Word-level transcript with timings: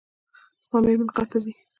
زما 0.63 0.77
میرمن 0.85 1.09
کار 1.17 1.27
ته 1.31 1.37
ځي 1.43 1.53